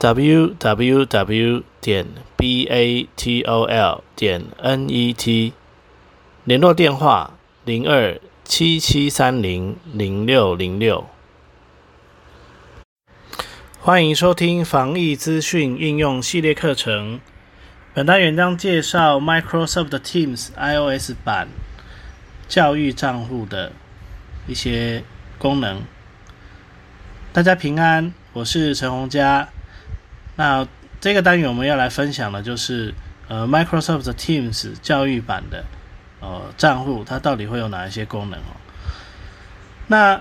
[0.00, 5.52] Www 点 batol 点 net，
[6.44, 11.04] 联络电话零二七七三零零六零六。
[13.80, 17.20] 欢迎收听防疫资讯应用系列课程。
[17.92, 21.48] 本单元将介绍 Microsoft Teams iOS 版
[22.46, 23.72] 教育账户的
[24.46, 25.02] 一些
[25.38, 25.82] 功能。
[27.32, 29.48] 大家平安，我是陈洪佳。
[30.38, 30.64] 那
[31.00, 32.94] 这个单元我们要来分享的，就是
[33.26, 35.64] 呃 Microsoft Teams 教育版的
[36.20, 38.54] 呃账户，它到底会有哪一些功能哦？
[39.88, 40.20] 那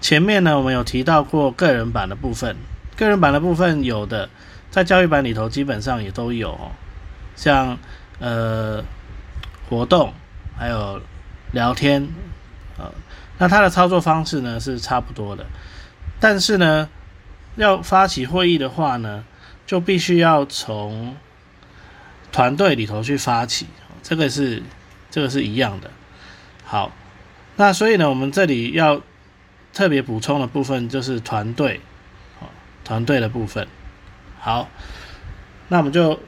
[0.00, 2.56] 前面呢，我们有提到过个人版的部分，
[2.96, 4.28] 个人版的部分有的
[4.68, 6.72] 在教育版里头基本上也都有哦，
[7.36, 7.78] 像
[8.18, 8.82] 呃
[9.68, 10.12] 活动
[10.58, 11.00] 还有
[11.52, 12.08] 聊天
[12.76, 12.90] 呃，
[13.38, 15.46] 那它的操作方式呢是差不多的，
[16.18, 16.88] 但是呢。
[17.56, 19.24] 要发起会议的话呢，
[19.66, 21.16] 就必须要从
[22.30, 23.66] 团队里头去发起，
[24.02, 24.62] 这个是
[25.10, 25.90] 这个是一样的。
[26.64, 26.92] 好，
[27.56, 29.00] 那所以呢，我们这里要
[29.72, 31.80] 特别补充的部分就是团队，
[32.84, 33.66] 团队的部分。
[34.38, 34.68] 好，
[35.68, 36.20] 那我们就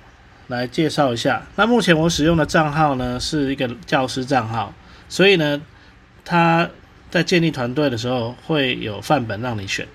[0.47, 1.47] 来介绍一下。
[1.57, 4.73] 那目前我使用的账号呢是一个教师账号，
[5.09, 5.61] 所以呢，
[6.25, 6.71] 他
[7.11, 9.87] 在建立团队的时候会有范本让你选。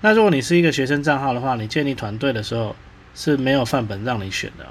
[0.00, 2.76] 那如果你是一个学生账号的话，你建立团队的时候
[3.14, 4.66] 是没有范本让你选的。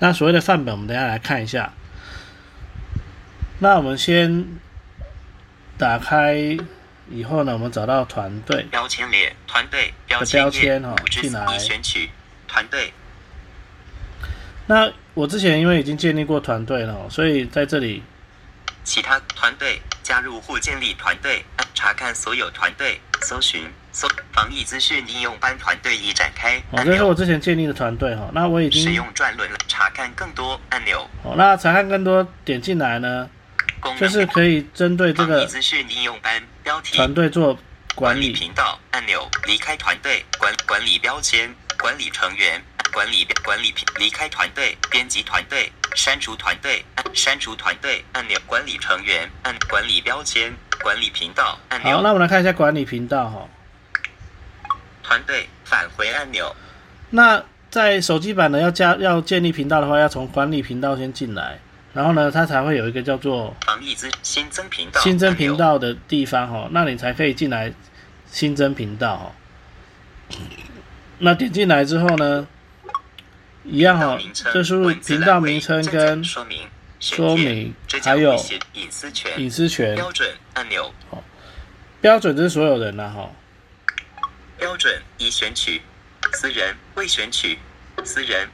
[0.00, 1.72] 那所谓的范本，我们等下来看一下。
[3.60, 4.46] 那我们先
[5.76, 6.56] 打开
[7.10, 12.10] 以后呢，我们找到团队标签列，团队标签哦，进来选取
[12.46, 12.92] 团队。
[14.66, 18.02] 那我之前因为已经建立过团队了，所以在这里
[18.88, 21.44] 其他团队加入或建立团队，
[21.74, 24.08] 查看所有团队，搜寻搜。
[24.32, 26.56] 防疫资讯应用班团队已展开。
[26.70, 28.30] 哦，这是我之前建立的团队哈。
[28.32, 31.06] 那我已经使用转轮查看更多按钮。
[31.22, 33.28] 哦，那查看更多点进来呢，
[33.98, 37.58] 就是可以针对这个资讯应用班标题团队做
[37.94, 42.62] 管理频道按钮，离开团队管管理标签管理成员
[42.92, 46.84] 管理管理离开团队编辑团队删除团队
[47.14, 50.52] 删除团队按钮管理成员按管理标签
[50.82, 51.96] 管理频道按钮。
[51.96, 53.48] 好，那我们来看一下管理频道哈。
[55.02, 56.54] 团队返回按钮。
[57.10, 61.58] 那在手机版呢，要加要建立频道的话，要从管理频道先进来，
[61.94, 67.72] 然后呢，它才会有一个叫做防疫资新增频道新增频道的地方哈，那你才可以进来
[68.30, 69.32] 新增频道哈。
[71.20, 72.46] 那点进来之后呢，
[73.64, 74.18] 一样哈，
[74.54, 76.68] 就输入频道名称跟说明
[77.00, 78.34] 说明，还有
[78.74, 80.92] 隐私权隐私权标准按钮。
[82.00, 83.30] 标准这是所有人的哈。
[84.56, 85.82] 标准已选取，
[86.32, 87.58] 私人未选取，
[88.04, 88.48] 私人。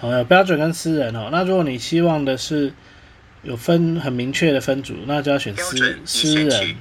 [0.00, 1.28] 好，有标准跟私人哦。
[1.32, 2.72] 那如果你希望的是
[3.42, 6.76] 有分很明确的分组，那就要选私私人。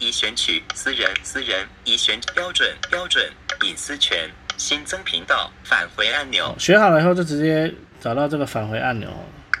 [0.00, 3.30] 已选取私人，私人已选标准标准
[3.62, 6.54] 隐私权新增频道返回按钮。
[6.58, 9.10] 选好了以后就直接找到这个返回按钮。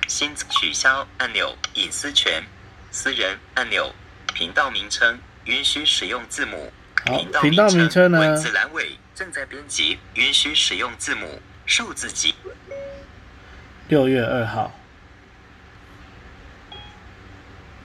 [0.08, 2.42] 新取消按钮隐私权
[2.90, 3.94] 私人按钮
[4.34, 6.72] 频道名称允许使用字母。
[7.04, 8.18] 好，频道名称呢？
[8.18, 12.34] 文字栏尾正在编辑，允许使用字母、数字几。
[13.88, 14.72] 六月二号。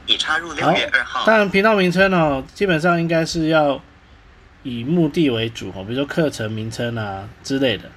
[0.06, 1.24] 已插入六月二号。
[1.26, 3.82] 但频道名称哦，基本上应该是要
[4.64, 7.90] 以目的为主哦，比如说课程名称啊之类的。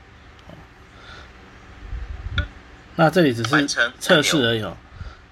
[2.97, 3.67] 那这里只是
[4.01, 4.77] 测试而已哦。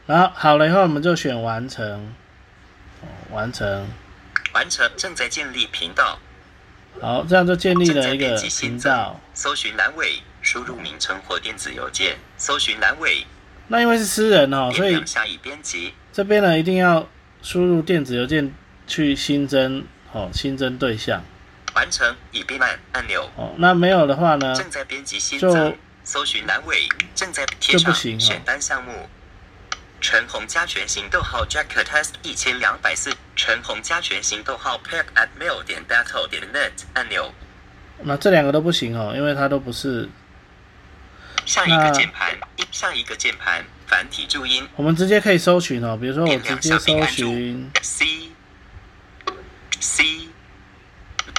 [0.06, 2.15] 然后好了以后，我们就选完成。
[3.33, 3.89] 完成。
[4.53, 6.19] 完成，正在建立频道。
[7.00, 9.21] 好，这样就建立了一个频道。
[9.35, 12.17] 搜寻栏位，输入名称或电子邮件。
[12.39, 13.27] 搜寻栏尾。
[13.69, 15.03] 那因为是私人哦，所以。
[16.13, 17.07] 这边呢，一定要
[17.43, 18.55] 输入电子邮件
[18.87, 21.23] 去新增哦，新增对象。
[21.75, 23.29] 完成已备满按钮。
[23.37, 24.55] 哦，那没有的话呢？
[24.55, 25.77] 正在编辑新增。
[26.05, 29.09] 搜寻栏尾，正在贴上选单项目。
[30.01, 33.12] 陈红加全型逗号 Jack Test 一千两百四。
[33.35, 37.35] 陈红加全型逗号 Pack at mail 点 battle 点 net 按钮。
[38.03, 40.09] 那这两个都不行哦，因为它都不是
[41.45, 42.25] 下一个键盘，
[42.76, 44.69] 下一个键盘，繁体注音。
[44.76, 48.05] 我们直接可以搜寻哦，比如说我直接搜寻 C
[49.81, 50.05] C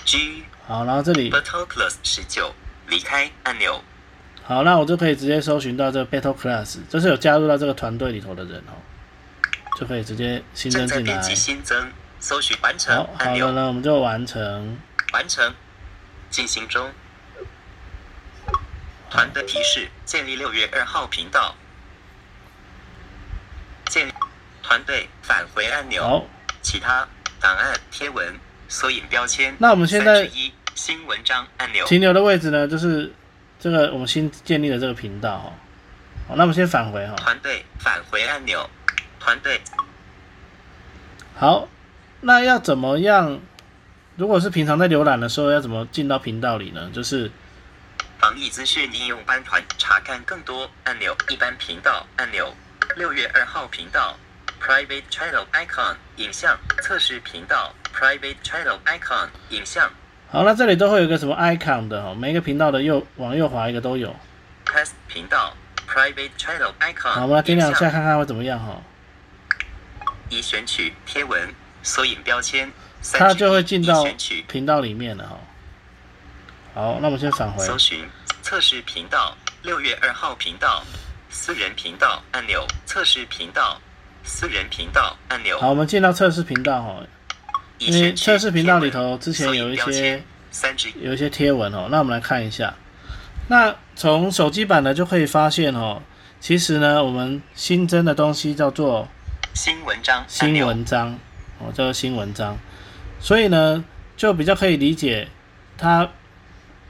[0.04, 0.44] G。
[0.66, 2.56] 好，然后这里 Battle Class 十九，
[2.88, 3.84] 离开按钮。
[4.42, 8.74] 好，那我就可以直接搜寻到这个 Battle Class，这是有加入到这个团队里头的人哦，
[9.78, 11.22] 就可以直接新增进来。
[11.22, 12.96] 新增，搜寻完成。
[12.96, 14.76] 好，好了，我们就完成。
[15.14, 15.54] 完成，
[16.32, 16.90] 进行中。
[19.10, 21.56] 团队提示：建立六月二号频道。
[23.86, 24.12] 建
[24.62, 26.04] 团队返回按钮。
[26.04, 26.26] 好。
[26.62, 27.08] 其他
[27.40, 28.36] 档案贴文
[28.68, 29.56] 索引标签。
[29.60, 32.68] 那我们现在一新文章按钮停留的位置呢？
[32.68, 33.14] 就是
[33.60, 35.54] 这个我们新建立的这个频道
[36.30, 37.16] 那我们先返回哈。
[37.16, 38.70] 团队返回按钮。
[39.20, 39.62] 团队。
[41.36, 41.70] 好，
[42.22, 43.40] 那要怎么样？
[44.18, 46.90] 如果是平常在浏览的时候，要怎么进到频道里呢？
[46.92, 47.32] 就是
[48.20, 52.52] 防疫资讯应用班团查看更多按钮，一般频道按钮，
[52.96, 54.18] 六月二号频道
[54.60, 59.92] ，private channel icon 影像测试频道，private channel icon 影像。
[60.32, 64.16] 好，那这里都会有一个什么 icon 的哈，每一个频道的右往右滑一个都有。
[64.66, 65.56] test 频道
[65.88, 67.12] ，private channel icon。
[67.12, 68.82] 好，我们来点两下看看会怎么样哈。
[70.30, 71.54] 已选取贴文，
[71.84, 72.72] 索引标签。
[73.14, 74.04] 它就会进到
[74.48, 75.40] 频道里面了哈。
[76.78, 77.66] 好，那我们先返回。
[77.66, 78.08] 搜寻
[78.44, 80.84] 测试频道，六月二号频道，
[81.28, 83.82] 私人频道按钮，测试频道，
[84.24, 85.60] 私人频道按钮。
[85.60, 86.98] 好，我们进到测试频道哈。
[87.80, 90.22] 因为测试频道里头之前有一些
[91.02, 92.72] 有一些贴文哦，那我们来看一下。
[93.48, 96.00] 那从手机版呢就可以发现哦，
[96.40, 99.08] 其实呢我们新增的东西叫做
[99.56, 101.18] 新文章，新文章
[101.58, 102.56] 哦，叫做新文章。
[103.20, 103.84] 所以呢，
[104.16, 105.28] 就比较可以理解，
[105.76, 106.08] 它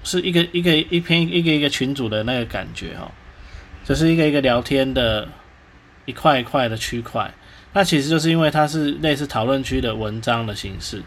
[0.07, 3.12] 是一个一个一篇一个一个群组的那个感觉哦，
[3.83, 5.27] 就是一个一个聊天的
[6.06, 7.31] 一块一块的区块。
[7.74, 11.04] 那其实就是因为它是类似讨论区的文章的形式。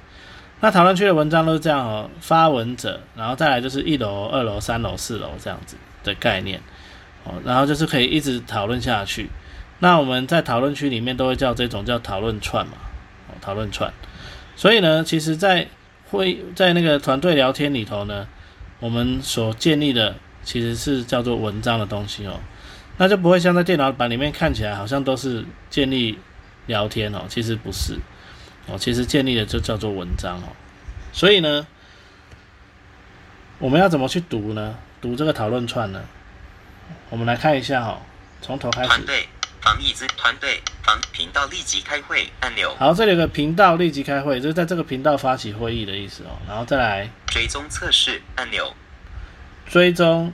[0.61, 5.75] 那讨论区的文章都是这样哦，发文者，然后再来就是一楼、二楼、三楼、四楼这样子
[6.05, 6.61] 的概念
[7.25, 9.31] 哦，然后就是可以一直讨论下去。
[9.79, 12.75] 那我们在讨论区里面都会叫这种叫讨论串嘛，
[13.29, 13.91] 哦，讨论串。
[14.55, 15.67] 所以呢，其实，在
[16.11, 18.29] 会在那个团队聊天里头呢，
[18.81, 22.41] 我们所建立的其实是叫做文章的东西哦，
[22.97, 26.19] 那就不会像在电脑版里面看起来好像都是建立
[26.67, 27.99] 聊天哦，其实不是
[28.67, 30.49] 哦，其实建立的就叫做文章哦。
[31.13, 31.67] 所以呢，
[33.59, 34.75] 我们要怎么去读呢？
[35.01, 36.03] 读这个讨论串呢？
[37.11, 38.01] 我们来看一下哈，
[38.41, 39.03] 从头开始。
[39.63, 42.75] 防疫资团队防频道立即开会按钮。
[42.79, 46.39] 好，这里有个频道立即开会，就是在这个频道发起会议的意思哦。
[46.49, 48.75] 然后再来追踪测试按钮。
[49.67, 50.33] 追踪，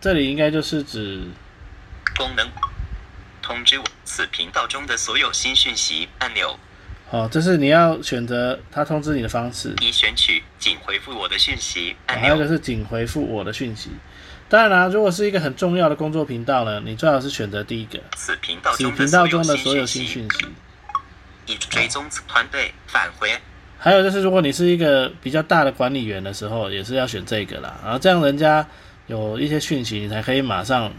[0.00, 1.22] 这里应该就是指
[2.16, 2.48] 功能
[3.42, 6.58] 通知我此频道中的所有新讯息按钮。
[7.10, 9.74] 好，这是你要选择他通知你的方式。
[9.80, 12.22] 已选取仅回复我的讯息按钮。
[12.22, 13.90] 还有一个是仅回复我的讯息。
[14.50, 18.00] 当然啦，如果是一个很重要的工作频道呢，你最好是选择第一个。
[18.16, 20.46] 此频道中的所有新讯息。
[21.46, 23.30] 已追踪团队返回。
[23.78, 27.78] 还有就是，如果你是一个比较大的管理员的时候，也是要选这个啦。
[27.84, 28.66] 然后这样人家
[29.06, 30.92] 有一些讯息，你才可以马上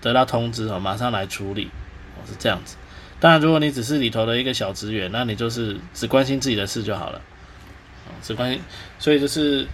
[0.00, 1.70] 得到通知哦，马上来处理
[2.16, 2.74] 哦，是这样子。
[3.20, 7.20] 当然，如果你只是里头的一个小职员，那你就是只关心自己的事就好了。
[8.20, 8.60] 只关心，
[8.98, 9.64] 所以就是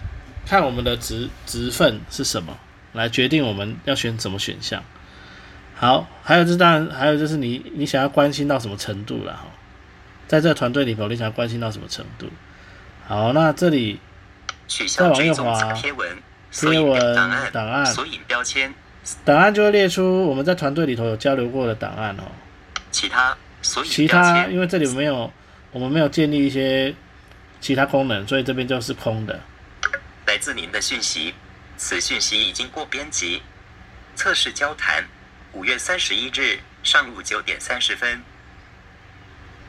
[0.47, 2.55] 看我们的职职份是什么。
[2.93, 4.83] 来决定我们要选什么选项。
[5.75, 9.47] 好，还有就是当然还有就是你你想要关心到什么程度了哈，
[10.29, 12.29] 在这个团队里头你想要关心到什么程度？
[13.09, 13.99] 好，那这里
[14.97, 16.17] 再往右滑，贴文
[17.53, 18.73] 档案索引标签，
[19.25, 22.23] 档案就会列出我们在团队里头有交流过的档案哦。
[22.93, 25.33] 其他所其他因为这里没有
[25.73, 26.95] 我们没有建立一些
[27.61, 29.41] 其他功能，所以这边就是空的。
[30.27, 31.35] 来自您的讯息。
[31.77, 33.43] 此讯息已经过编辑，
[34.15, 35.05] 测试交谈，
[35.53, 38.23] 五月三十一日上午九点三十分。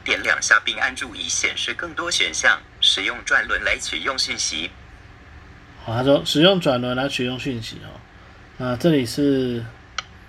[0.03, 4.69] 点两下并按住以显示更多选项，使用转轮来取用讯息。
[5.85, 7.99] 好，他说使用转轮来取用讯息哦。
[8.57, 9.63] 那这里是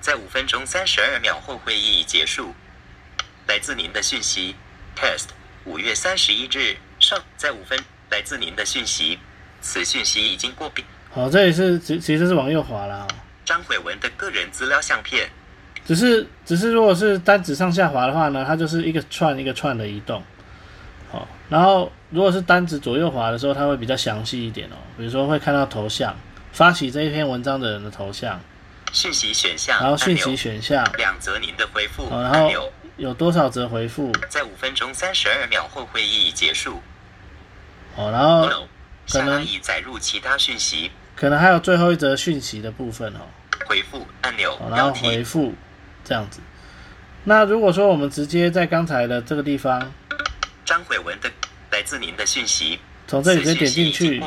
[0.00, 2.54] 在五分钟三十二秒后会议已结束。
[3.46, 4.54] 来自您的讯息
[4.96, 5.26] ，test，
[5.64, 7.78] 五月三十一日上在五分，
[8.10, 9.18] 来自您的讯息，
[9.60, 10.86] 此讯息已经过编。
[11.14, 13.06] 好，这里是其其实是往右滑啦。
[13.44, 15.30] 张伟文的个人资料相片，
[15.86, 20.20] 只是只是如果是单指上下滑的话呢，它就是一个串一个串的移动。
[21.12, 24.76] 好，然后如果是单指左右滑的时候，它会比较详细一点哦。
[24.98, 26.12] 比如说会看到头像，
[26.50, 28.40] 发起这一篇文章的人的头像，
[28.92, 36.82] 讯息选项然后讯息选项，两则您的回复哦，然后，有多少则回复，在五分钟三十二秒后会议已结束。
[37.94, 38.66] 哦，然后
[39.08, 40.90] 可能已载入其他讯息。
[41.16, 43.20] 可能还有最后一则讯息的部分哦，
[43.66, 45.54] 回复按钮哦，然后回复
[46.04, 46.40] 这样子。
[47.24, 49.92] 那如果说我们直接在刚才的这个地方，
[50.64, 51.30] 张慧文的
[51.70, 54.22] 来自您的讯息，从这里直接点进去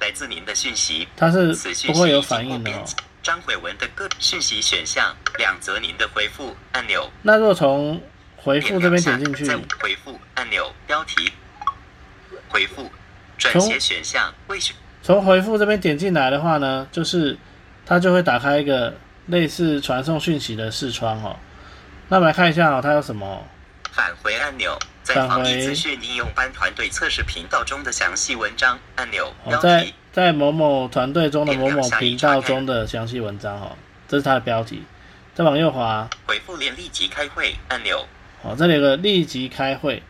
[0.00, 1.54] 来自您的讯息，它是
[1.86, 2.84] 不会有反应的哦。
[3.22, 8.02] 张慧文的个讯息选项，两则您的回复按钮，那如果从
[8.36, 9.46] 回复这边点进去，
[9.80, 11.32] 回复按钮标题，
[12.48, 12.90] 回复
[13.38, 17.36] 转写选项未选从回复这边点进来的话呢，就是
[17.84, 18.94] 它就会打开一个
[19.26, 21.36] 类似传送讯息的视窗哦。
[22.08, 23.42] 那我们来看一下哦，它有什么哦？
[23.90, 33.76] 返回按钮，在返回防疫资讯应用班团队测试频道中的详细文章按钮哦在，在某某团队中的某某频道中的详细文章哦，
[34.08, 34.82] 这是它的标题。
[35.34, 38.06] 再往右滑，回复连立即开会按钮，
[38.42, 40.02] 哦，这里有个立即开会。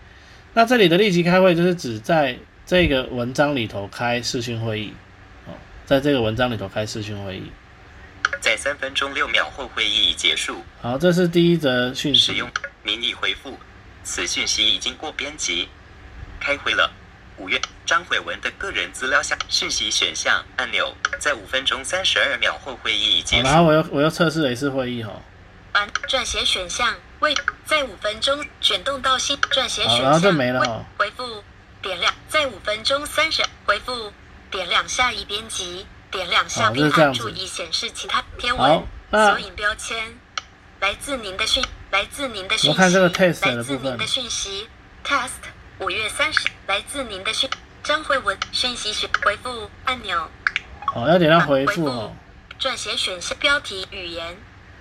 [0.55, 2.37] 那这里的立即开会就是指在
[2.73, 4.95] 这个文章里头开视讯会议，
[5.45, 5.53] 哦，
[5.85, 7.53] 在这个文章里头开视讯会议。
[8.41, 10.65] 在三分钟六秒后会议已结束。
[10.81, 12.51] 好，这是第一则讯息使用。
[12.83, 13.59] 您已回复，
[14.03, 15.69] 此讯息已经过编辑。
[16.41, 16.91] 开会了。
[17.37, 23.49] 五月张慧文的个人资料下讯息选项按钮，在五分钟三十二秒后会议已，结束。
[23.49, 25.21] 然后我又我又测试了一次会议哈、哦。
[25.73, 27.35] 按撰写选项为
[27.67, 31.45] 在五分钟选动到新撰写选项，好然后就没了回复
[31.83, 34.13] 点亮，在五分钟三十回复
[34.51, 37.21] 点亮下一编辑，点亮下好就是并这样子。
[37.21, 40.17] 按注意显示其他天文索引标签，
[40.81, 44.69] 来自您的讯，来自您的讯息，来自您的讯息
[45.05, 45.31] ，test
[45.81, 47.51] 五月三十，来自您的讯
[47.83, 50.31] 张慧文讯息选回复按钮，
[50.95, 52.17] 哦，要点亮回回复复哦。
[52.61, 54.37] 撰写选项标题语言。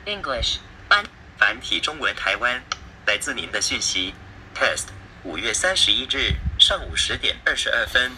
[0.05, 1.03] English 繁
[1.38, 2.63] 繁体中文台湾，
[3.08, 4.13] 来自您的讯息。
[4.55, 4.88] Test，
[5.24, 8.12] 五月三十一日上午十点二十二分。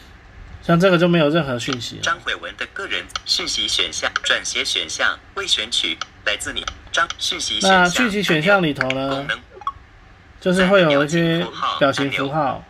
[0.61, 2.01] 像这个就没有任何讯息了。
[2.01, 7.83] 张慧文的个人讯息选项转写选项未选取，来自你张讯息选项。
[7.83, 9.39] 那讯息选项里头功呢，能
[10.41, 11.45] 就是会有一些
[11.79, 12.63] 表情符号，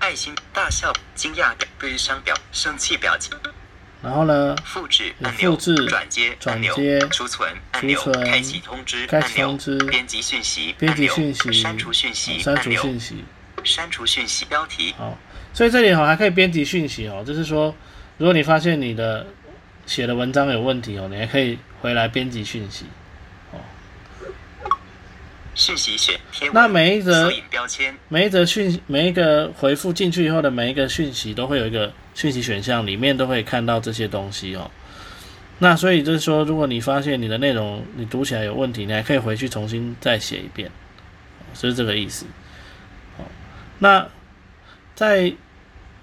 [0.00, 3.32] 爱心、大笑、惊讶表、悲伤表、生气表情。
[4.02, 5.56] 然后呢，复制按钮，
[5.88, 13.24] 转接转按钮接，储存按钮开启通知开按钮启通知，编辑讯息编辑讯息，删除讯息删除讯息。
[13.64, 15.16] 删除讯息标题好，
[15.52, 17.74] 所以这里哈还可以编辑讯息哦，就是说，
[18.18, 19.26] 如果你发现你的
[19.86, 22.86] 写的文章有问题哦，你还可以回来编辑讯息。
[25.52, 34.70] 讯息选贴那每一则标签每一则讯每一个回复进去以后的每一个讯息都会有一个讯息选项，里面都会看到这些东西哦。
[35.58, 40.70] 那所以就是说，如果你发现你的内容你读起来有问题，你还可以回去重新再写一遍，
[41.52, 42.24] 就是这个意思。
[43.80, 44.08] 哦，那
[44.94, 45.32] 在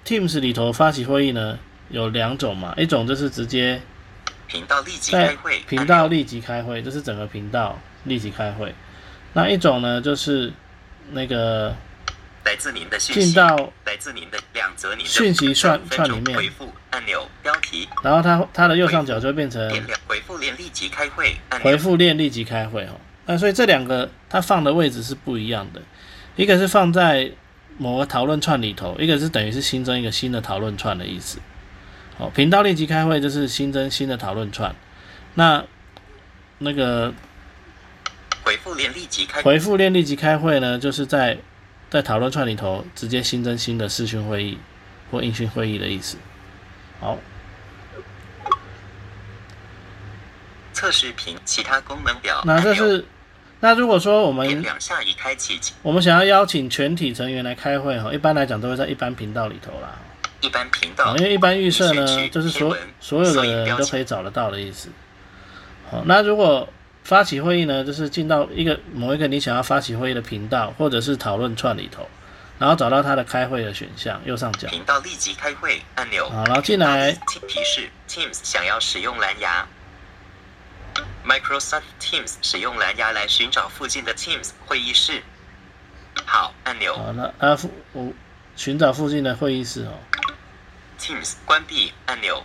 [0.06, 1.58] Teams 里头发起会议呢，
[1.90, 3.82] 有两种嘛，一种就是直接
[4.48, 8.74] 频道立即在开会频道立即开会，就是整个频道立即开会。
[9.34, 10.52] 那一种呢，就是
[11.12, 11.76] 那个
[12.46, 19.70] 来自您的讯息进到来自您的两则您的讯息串串里面回复按钮标题然后它它的右上角就会变成
[20.08, 23.00] 回复链立即开会回复链立即开会哦。
[23.26, 25.82] 那所以这两个它放的位置是不一样的，
[26.38, 27.30] 一个是放在
[27.78, 31.40] 某个讨论串里头，一个是等于是新增一个新的讨论串的意思。
[32.18, 34.76] 哦，频道立即开会就是新增新的讨论串，
[35.36, 35.64] 那
[36.58, 37.14] 那个
[38.44, 41.38] 回复链立即开回复链立即开会呢，就是在
[41.92, 44.58] 在讨论串里头直接新增新的视讯会议
[45.12, 46.18] 或音讯会议的意思。
[47.00, 47.20] 好，
[50.74, 53.06] 测试屏其他功能表那这是
[53.60, 59.96] 那如果说我点们两下已开启我们想要邀请全体成员来开会哈，一般来讲都会在一般频道里头啦。
[60.42, 64.90] 一般频道哦，因为一般预设呢就是所所有的人都可以找得到的意思。
[65.90, 66.68] 好，那如果
[67.04, 72.08] 发起会议呢，就是进到一个某一个你想要发起会议的频道，或者是讨论串里头，
[72.60, 74.68] 然后找到它的开会的选项，右上角。
[74.68, 77.12] 频道立即开会按钮好，然后进来，
[77.48, 79.68] 提示 Teams 想要使用蓝牙。
[81.28, 85.22] Microsoft Teams 使用蓝牙来寻找附近的 Teams 会议室。
[86.26, 88.14] 好，按钮好，了啊附我
[88.56, 89.94] 寻找附近的会议室哦。
[90.98, 92.44] Teams 关闭按钮。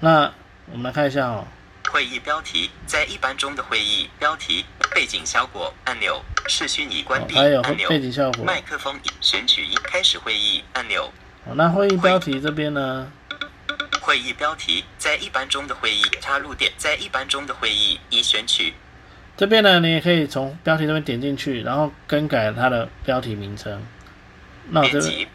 [0.00, 0.32] 那
[0.72, 1.46] 我们来看一下哦，
[1.92, 8.44] 会议标题在一般中的会议标题背景效果按钮视讯已关哦闭还有按钮背景效果。
[8.44, 11.12] 麦克风选取一开始会议按钮
[11.46, 13.10] 好，那会议标题这边呢，
[14.06, 18.72] 会议标题在一般中的会议插入点在一般中的会议已选取
[19.36, 23.84] 这边呢，你也可以从标题这边点进去，然后更改它的标题名称。
[24.70, 25.28] 那我这边编辑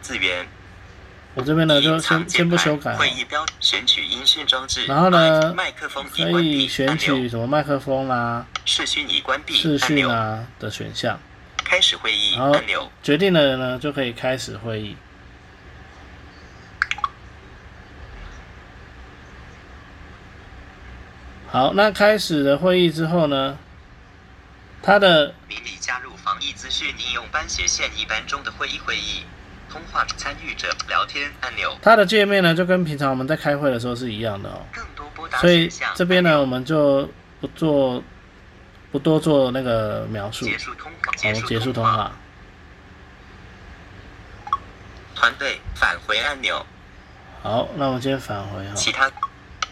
[0.00, 0.48] 字源
[1.34, 11.20] 我这边呢就先先不修改哦，会议标选取音讯装置，然后呢麦克风可以选取什么麦克风啦、视讯已关闭视讯啊的选项。
[11.62, 14.96] 开始会议然后按钮，决定了呢，就可以开始会议。
[21.50, 23.56] 好，那开始了会议之后呢，
[24.82, 29.22] 它的明理加入防疫资讯应用班斜线一班中的会议会议，
[29.70, 34.60] 通话参与者聊天按钮，它的界面呢，就跟平常我们在开会的时候是一样的哦。
[34.72, 37.08] 更多拨打所以这边呢，我们就
[37.40, 38.02] 不做
[38.92, 42.12] 不多做那个描述，结束通话，好，结束通话。
[45.14, 46.64] 团队返回按钮，
[47.42, 48.74] 好，那我们先返回哈。
[48.74, 49.10] 其他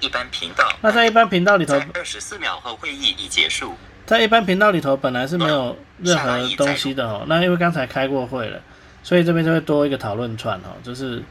[0.00, 0.68] 一般频道。
[0.80, 3.76] 那在一般频道里头，在二十四秒后会议已结束。
[4.04, 7.24] 在一般频道里头本来是没有任何东西的哦。
[7.26, 8.60] 那因为刚才开过会了，
[9.02, 11.22] 所以这边就会多一个讨论串哦，就是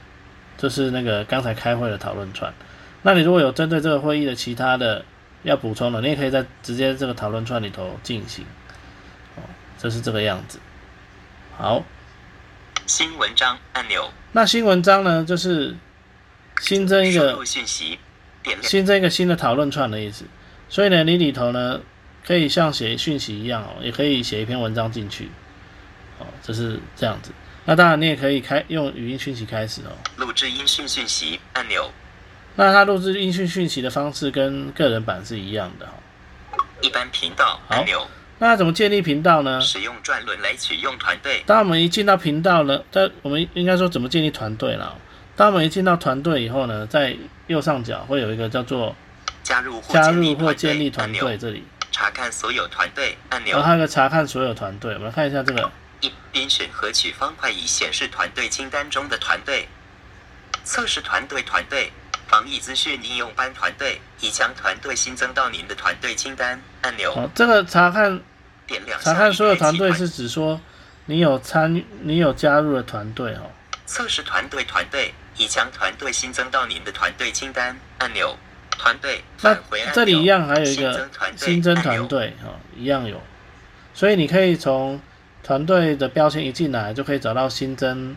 [0.57, 2.53] 就是那个刚才开会的讨论串。
[3.01, 5.05] 那你如果有针对这个会议的其他的
[5.43, 8.45] 要补充的，你也可以在直接这个讨论串里头进行。
[9.35, 9.43] 哦，
[9.77, 10.59] 就是这个样子。
[11.57, 11.81] 好，
[12.85, 15.73] 新文章按钮，那新文章呢，就是
[16.59, 17.99] 新增一个输入讯息，
[18.61, 20.25] 新增一个新的讨论串的意思。
[20.69, 21.79] 所以呢，你里头呢
[22.25, 25.29] 可以像写讯息一样哦，也可以写一篇文章进去。
[26.19, 27.31] 哦，就是这样子。
[27.65, 29.91] 那当然，你也可以开用语音讯息开始哦。
[30.17, 31.91] 录制音讯讯息按钮，
[32.55, 35.89] 那它录制音讯讯息的方式跟个人版是一样的哦。
[36.81, 38.07] 一般频道好按钮，
[38.39, 39.59] 那怎么建立频道呢？
[39.61, 44.93] 使用转轮来启用团队，当我们一进到频道呢，在我们应该说怎么建立团队啦？
[45.35, 47.15] 当我们一进到团队以后呢，在
[47.47, 48.95] 右上角会有一个叫做
[49.43, 54.93] 加入或加建立入或建立团团队这里，查看所有团队按钮然后，还有个查看所有团队。
[54.93, 59.67] 我们来看一下这个，一边选合取方块以显示团队清单中的团队，
[60.63, 61.91] 测试团队团队。
[62.27, 68.19] 防疫资讯应用班团队已将团队新增到您的团队清单按钮，好，这个查看
[68.65, 70.59] 点亮查看所有团队是指说
[71.05, 73.51] 你有参与，你有加入的团队哦。
[73.85, 78.37] 测试团队团队已将团队新增到您的团队清单按钮，
[78.77, 83.21] 团队那返回按钮这里一样还有一新个增团队新增团队哦，一样有，
[83.93, 84.99] 所以你可以从
[85.43, 88.15] 团队的标签一进来就可以找到新增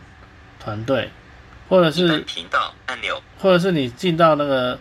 [0.59, 1.09] 团队，
[1.67, 4.79] 或者是频道按钮，或者是你进到那个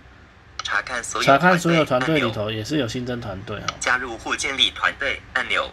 [0.62, 3.66] 查看所有查看所有团队里头也是有新增团队哈。
[3.80, 5.70] 加入或建立团队按钮，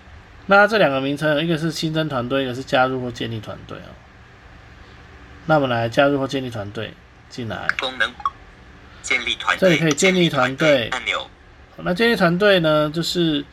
[0.48, 3.92] 那这两个名称，一个是新增团队，一个是加入或建立团队哦。
[5.46, 6.94] 那我们来加入或建立团队
[7.30, 7.68] 进来。
[7.80, 8.12] 功能
[9.02, 11.30] 建立团队这，里可以建立团队按钮，
[11.78, 13.46] 那建立团队呢，就是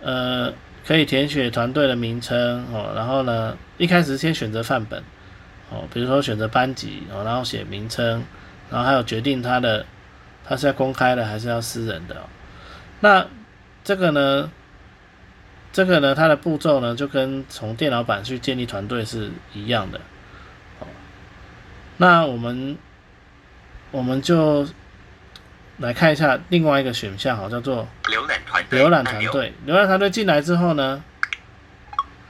[0.00, 0.52] 呃
[0.84, 5.00] 可以填写团队的名称哦，然后呢一开始先选择范本
[5.70, 8.24] 哦，比如说选择班级哦，然后写名称，
[8.68, 9.86] 然后还有决定它的
[10.44, 12.22] 它是要公开的还是要私人的、哦。
[12.98, 13.26] 那
[13.84, 14.50] 这个呢，
[15.72, 20.00] 这个呢它的步骤呢就跟从电脑版去建立团队是一样的。
[21.92, 22.76] 哦，那我们
[23.90, 24.66] 我们就
[25.78, 29.52] 来看一下另外一个选项，好，叫做浏览团队浏览，团队。
[29.66, 31.02] 浏览团队进来之后呢，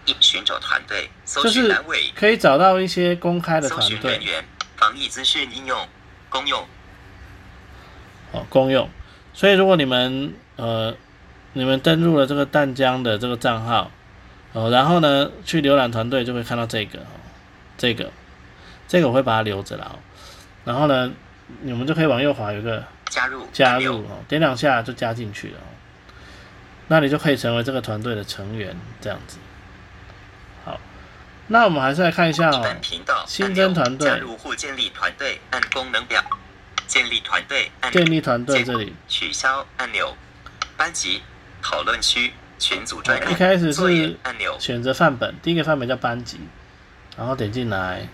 [0.06, 4.12] 一寻找团队，搜就是寻栏位，可以找到一些公开的团队。
[4.12, 4.44] 人员，
[4.76, 5.88] 防疫资讯应用，
[6.28, 6.66] 公用，
[8.32, 8.88] 哦，公用。
[9.34, 10.94] 所以如果你们呃
[11.52, 13.90] 你们登录了这个淡江的这个账号，
[14.52, 17.20] 哦，然后呢去浏览团队就会看到这个，哦，
[17.76, 18.10] 这个
[18.92, 19.96] 这个我会把它留着啦、哦。
[20.66, 21.10] 然后呢，
[21.62, 25.64] 你们就可以往右滑有一个加入加入哦，点两下就加进去了、哦，
[26.88, 29.38] 那你就可以成为这个团队的成员，这样子。
[30.66, 30.78] 好，
[31.46, 32.76] 那我们还是来看一下哦，
[33.26, 34.10] 新增团队。
[34.10, 36.22] 加入或建立团队按功能表，
[36.86, 40.14] 建立团队按建立团队这里，取消按钮，
[40.76, 41.22] 班级
[41.62, 46.38] 讨论区群组专一开始是按钮，选择范本，第一个范本叫班级，
[47.16, 48.06] 然后点进来，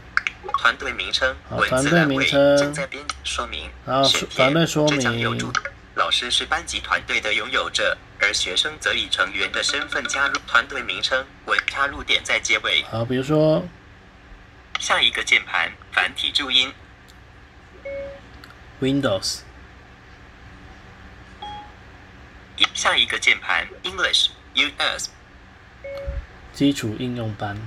[0.59, 2.57] 团队名称好文团队字栏位名称。
[2.57, 5.55] 正在编说明，然后选团队说这将有助明，
[5.95, 13.67] 老师是班级团队的拥有者，而学生则以成员的身份加入团队名称文插入点在结尾，好，比如说。
[14.81, 16.73] 下一个键盘繁体注音。
[18.81, 19.41] Windows，
[22.75, 25.09] 下一个键盘 English US
[26.53, 27.59] 基础应用班，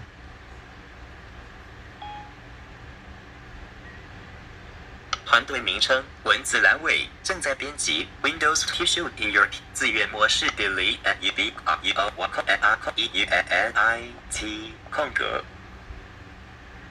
[5.32, 12.94] 团队名称文字栏位正在编辑 Windows Tissue in your 自愿模式 Delete e b r e o w c r
[12.98, 15.42] e u n i t 空格。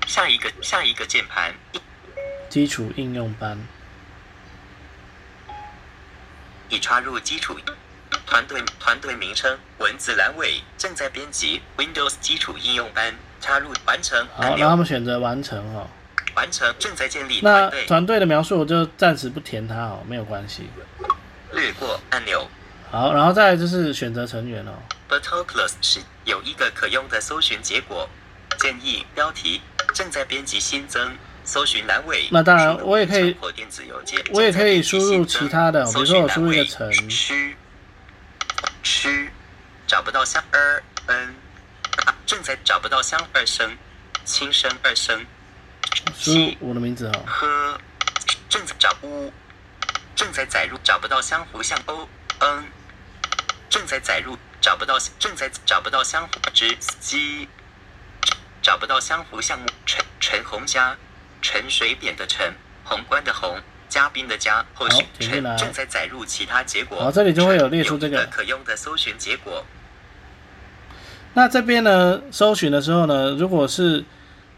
[0.06, 1.54] 下一个下一个键盘
[2.48, 3.58] 基础应用班，
[6.70, 7.58] 已插入基础
[8.24, 15.86] 团队团队名称文字栏位正在编辑 Windows 基础应用班插入完成好，按然后他们选择完成哦。
[16.40, 20.70] 完成正在建立那团队的描述我就暂时不填它哦，没有关系。
[21.52, 22.48] 略过按钮。
[22.90, 24.72] 好，然后再来就是选择成员哦。
[25.06, 28.08] Battle Plus 是有一个可用的搜寻结果，
[28.58, 29.60] 建议标题
[29.92, 32.26] 正在编辑新增搜寻栏位。
[32.32, 33.36] 那当然我也可以
[34.32, 37.54] 我也可以输入其他的比如说我输入一个城位区
[38.82, 39.30] 区
[39.86, 41.34] 找不到相二 n
[42.06, 43.76] 啊正在找不到相二声
[44.24, 45.26] 轻声二声
[46.14, 47.22] 输我的名字哈。
[47.26, 47.80] 呵
[48.48, 49.32] 正在找乌
[50.14, 52.08] 正在载入找不到相符像 o
[52.40, 52.64] 嗯
[53.68, 57.48] 正在载入找不到正在找不到相符之鸡
[58.60, 60.96] 找不到相符项目陈陈红家
[61.40, 62.52] 陈水扁的陈
[62.84, 69.64] 宏观的宏嘉宾的嘉后续好点进来陈正在载入其他结果好这里就会有列出这个可用的搜寻结果
[71.32, 74.04] 那这边呢，搜寻的时候呢，如果是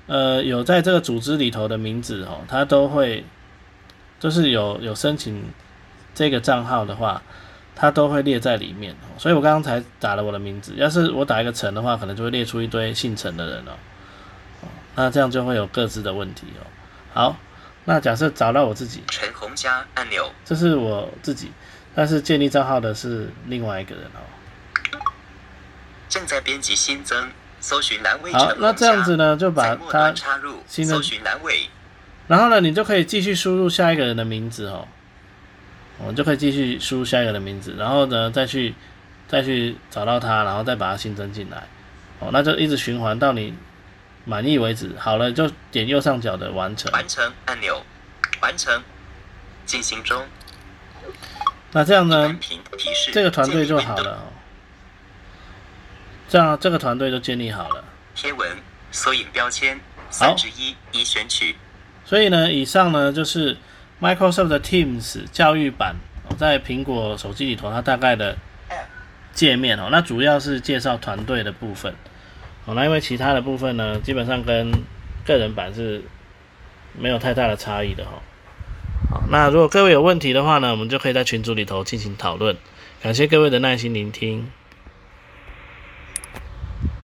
[0.07, 3.25] 呃有在这个组织里头的名字哦，他都会
[4.19, 5.45] 就是有有申请
[6.15, 7.23] 这个账号的话，
[7.75, 9.07] 他都会列在里面哦。
[9.19, 13.73] 所以我刚刚才打了我的名字，要是我打一个陈的话，可能就会列出一堆姓陈的人哦。
[14.63, 16.67] 哦那这样就会有各自的问题哦。
[17.15, 17.37] 好，
[17.85, 21.51] 那假设找到我自己，陈红加按钮这是我自己，
[21.95, 24.21] 但是建立账号的是另外一个人哦。
[26.09, 27.31] 正在编辑新增
[27.63, 31.71] 搜寻栏位好那这样子呢，就把它插入新的搜寻栏位
[32.29, 34.87] 然后呢，你就可以继续输入下一个人的名字哦，
[35.99, 38.75] 我们就可以继续输入下一个人的名字，然后呢，再去
[39.29, 41.69] 再去找到他，然后再把它新增进来，
[42.19, 43.55] 哦，那就一直循环到你
[44.25, 44.91] 满意为止。
[44.99, 46.91] 好了，就点右上角的完成。
[46.93, 47.85] 完成按钮，
[48.41, 48.83] 完成，
[49.65, 50.25] 进行中。
[51.73, 52.37] 那这样呢
[53.13, 54.25] 这个团队就好了。
[56.33, 56.35] 哦。
[56.35, 57.85] 这样这个团队就建立好了。
[58.15, 58.49] 贴文
[58.91, 61.57] 索引标签三之一已选取。
[62.07, 63.57] 所以呢，以上呢就是
[64.01, 65.97] Microsoft 的 Teams 教育版，
[66.29, 68.39] 哦在苹果手机里头它大概的
[69.35, 69.89] 界面哦。
[69.91, 71.95] 那主要是介绍团队的部分
[72.65, 72.75] 哦。
[72.75, 74.73] 那因为其他的部分呢，基本上跟
[75.27, 76.03] 个人版是
[76.99, 78.19] 没有太大的差异的哈、哦。
[79.11, 82.57] 好，那如果各位有问题的话呢，我们就可以在群组里头进行讨论。
[83.03, 84.51] 感谢各位的耐心聆听。